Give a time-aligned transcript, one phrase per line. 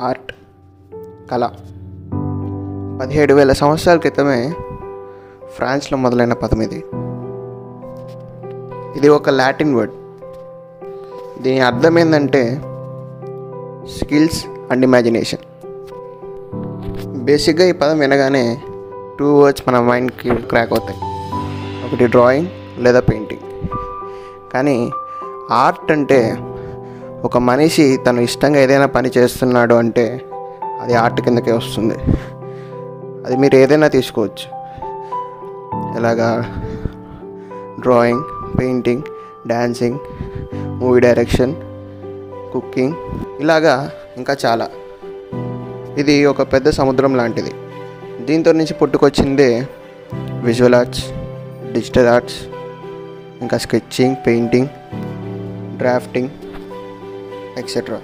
[0.00, 0.32] Art
[1.30, 1.48] కళ.
[3.00, 4.54] పదిహేడు వేల సంవత్సరాల క్రితమే
[5.54, 6.84] ఫ్రాన్స్లో మొదలైన పదం ఇది
[8.96, 9.92] ఇది ఒక లాటిన్ వర్డ్.
[11.42, 12.54] దీని అర్థం ఏంటంటే
[13.88, 15.44] స్కిల్స్ అండ్ ఇమాజినేషన్.
[17.24, 18.62] బేసిక్గా ఈ పదం వినగానే
[19.18, 20.98] టూ వర్డ్స్ మన మైండ్కి క్రాక్ అవుతాయి.
[21.86, 22.48] ఒకటి డ్రాయింగ్
[22.78, 23.40] లేదా పెయింటింగ్.
[24.54, 24.90] కానీ
[25.50, 26.36] ఆర్ట్ అంటే
[27.24, 30.22] ఒక మనిషి తను ఇష్టంగా ఏదైనా పని చేస్తున్నాడు అంటే
[30.80, 31.94] అది ఆర్ట్ కిందకే వస్తుంది.
[33.26, 34.46] అది మీరు ఏదైనా తీసుకోవచ్చు.
[35.96, 36.54] ఎలాగా?
[37.80, 38.22] Drawing
[38.60, 39.02] painting
[39.46, 39.98] dancing
[40.54, 41.54] movie direction
[42.52, 42.94] cooking
[43.40, 44.68] ఇలాగా ఇంకా చాలా.
[45.98, 47.50] ఇది ఒక పెద్ద సముద్రం లాంటిది.
[48.24, 49.66] దీంతో నుంచి పుట్టుకొచ్చిందే
[50.42, 51.04] విజువల్ ఆర్ట్స్
[51.72, 52.36] డిజిటల్ ఆర్ట్స్
[53.40, 54.68] ఇంకా sketching painting
[55.78, 56.28] drafting
[57.58, 58.00] etcetera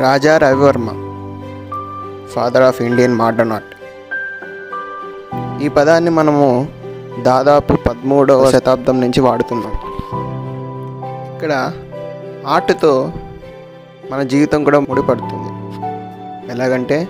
[0.00, 0.88] Raja Ravi Varma
[2.34, 3.74] father of Indian modern art
[5.64, 6.68] ఈ పదాన్ని మనము
[7.22, 9.74] దాదాపు పదమూడవ శతాబ్దం నుంచి వాడుతున్నాం.
[11.34, 11.72] ఇక్కడ
[12.46, 13.12] ఆర్ట్తో
[14.10, 15.50] మన జీవితం కూడా ముడిపడుతుంది.
[16.52, 17.08] ఎలాగంటే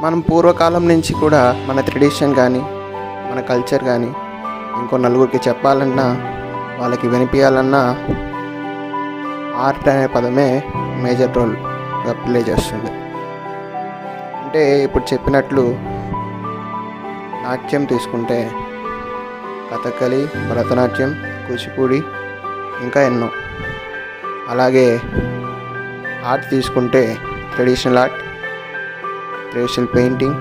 [0.00, 2.62] మనం పూర్వకాలం నుంచి కూడా మన ట్రెడిషన్ కానీ
[3.30, 4.10] మన కల్చర్ కానీ
[4.80, 6.06] ఇంకో నలుగురికి చెప్పాలన్నా
[6.80, 7.82] వాళ్ళకి వినిపించాలన్నా
[9.56, 10.62] ఆర్ట్ అనే పదమే
[11.02, 12.90] మేజర్ రోల్గా ప్లే చేస్తుంది.
[14.42, 15.78] అంటే ఇప్పుడు చెప్పినట్లు
[17.42, 18.50] నాట్యం తీసుకుంటే
[19.70, 21.10] కథకళి భరతనాట్యం
[21.46, 22.02] కూచిపూడి
[22.82, 23.30] ఇంకా ఎన్నో.
[24.48, 25.00] అలాగే
[26.24, 27.16] ఆర్ట్ తీసుకుంటే
[27.54, 28.18] ట్రెడిషనల్ ఆర్ట్
[29.50, 30.34] ట్రెడిషనల్ పెయింటింగ్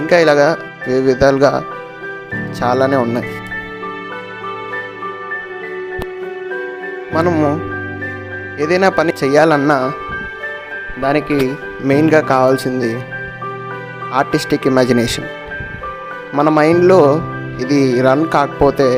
[0.00, 0.56] ఇంకా ఇలాగా
[0.88, 1.64] వివిధ విధాలుగా
[2.62, 3.43] చాలానే ఉన్నాయి.
[7.14, 7.48] మనము
[8.62, 9.92] ఏదైనా పని చేయాలన్నా
[10.98, 11.36] దానికి
[11.80, 12.90] మెయిన్గా కావాల్సింది
[14.14, 15.28] ఆర్టిస్టిక్ ఇమాజినేషన్.
[16.34, 16.98] మన మైండ్లో
[17.62, 18.88] ఇది రన్ కాకపోతే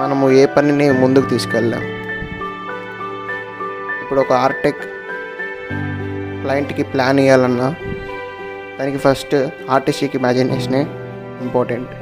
[0.00, 1.84] మనము ఏ పనిని ముందుకు తీసుకెళ్ళాం
[4.02, 4.82] ఇప్పుడు ఒక ఆర్టెక్
[6.42, 7.68] క్లయింట్కి ప్లాన్ ఇవ్వాలన్నా
[8.78, 9.34] దానికి ఫస్ట్
[9.70, 10.82] ఆర్టిస్టిక్ ఇమాజినేషనే
[11.44, 11.92] ఇంపార్టెంట్.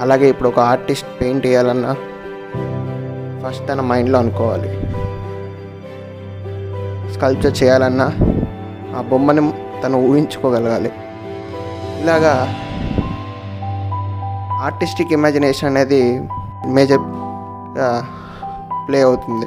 [0.00, 1.92] అలాగే ఇప్పుడు ఒక ఆర్టిస్ట్ పెయింట్ వేయాలన్నా
[3.46, 4.68] ఫస్ట్ తన మైండ్లో అనుకోవాలి.
[7.12, 8.06] స్కల్ప్చర్ చేయాలన్నా
[8.98, 9.52] ఆ బొమ్మని
[9.84, 10.92] తను ఊహించుకోగలగాలి.
[12.02, 12.32] ఇలాగా
[14.62, 16.28] ఆర్టిస్టిక్ ఇమాజినేషన్ అనేది
[16.66, 16.98] మేజర్
[18.88, 19.46] ప్లే అవుతుంది.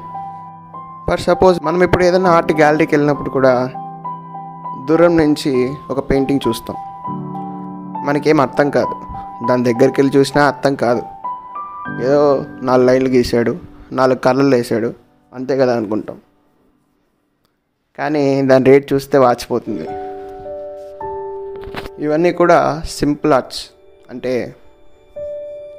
[1.10, 3.72] ఫర్ సపోజ్ మనం ఇప్పుడు ఏదైనా ఆర్ట్ గ్యాలరీకి వెళ్ళినప్పుడు కూడా
[4.90, 6.76] దూరం నుంచి ఒక పెయింటింగ్ చూస్తాం.
[8.06, 8.96] మనకేం అర్థం కాదు.
[9.50, 11.02] దాని దగ్గరికి వెళ్ళి చూసినా అర్థం కాదు.
[12.04, 14.94] ఏదో నాలుగు లైన్లు గీసాడు నాలుగు కలర్లు వేసాడు.
[15.34, 16.22] అంతే కదా అనుకుంటాం.
[17.98, 19.88] కానీ దాని రేట్ చూస్తే వాచిపోతుంది.
[22.04, 23.70] ఇవన్నీ కూడా సింపుల్ ఆర్ట్స్.
[24.10, 24.56] అంటే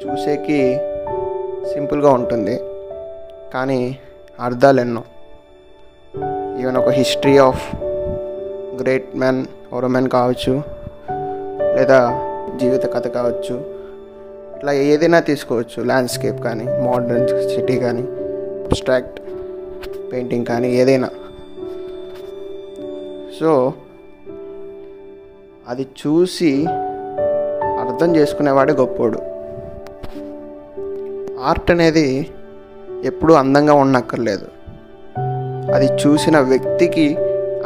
[0.06, 0.78] చూసేకి
[1.72, 2.60] సింపుల్గా ఉంటుంది.
[3.54, 3.98] కానీ
[4.40, 5.04] అర్థాలు ఎన్నో.
[6.60, 7.76] ఈవెన్ ఒక history of
[8.82, 10.62] great man or man కావచ్చు
[11.76, 13.79] లేదా జీవిత కథ కావచ్చు
[14.60, 15.82] ఇట్లా ఏదైనా తీసుకోవచ్చు.
[15.82, 18.02] ల్యాండ్స్కేప్ కానీ మోడర్న్ సిటీ కానీ
[18.64, 19.20] అబ్స్ట్రాక్ట్
[20.12, 21.08] పెయింటింగ్ కానీ ఏదైనా.
[23.40, 23.72] సో
[25.68, 26.66] అది చూసి
[27.80, 29.18] అర్థం చేసుకునేవాడే గొప్పోడు.
[31.40, 32.30] ఆర్ట్ అనేది
[33.04, 34.46] ఎప్పుడూ అందంగా ఉండక్కర్లేదు.
[35.74, 37.16] అది చూసిన వ్యక్తికి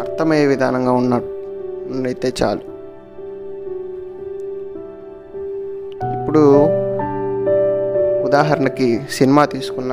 [0.01, 2.75] అర్థమయ్యే విధానంగా ఉన్నట్టయితే చాలు.
[6.21, 6.84] ఇప్పుడు
[8.35, 9.93] ఉదాహరణకి సినిమా తీసుకున్న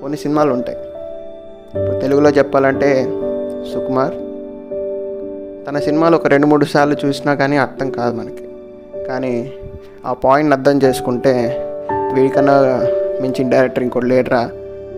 [0.00, 0.78] కొన్ని సినిమాలు ఉంటాయి.
[1.78, 3.04] ఇప్పుడు తెలుగులో చెప్పాలంటే
[3.72, 4.14] సుకుమార్.
[5.66, 8.48] తన సినిమాలు ఒక రెండు మూడు సార్లు చూసినా కానీ అర్థం కాదు మనకి.
[9.04, 9.52] కానీ
[10.06, 11.34] ఆ పాయింట్ అర్థం చేసుకుంటే
[12.14, 12.56] వీడికన్నా
[13.20, 14.42] మించిన డైరెక్టర్ ఇంకోటి లేడరా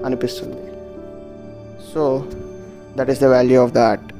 [0.07, 0.63] అనిపిస్తుంది.
[1.95, 2.23] So
[2.99, 4.11] that is the value of the art